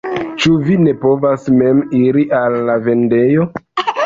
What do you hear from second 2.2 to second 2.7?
al